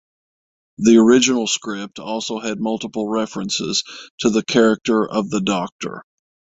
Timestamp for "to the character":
4.21-5.07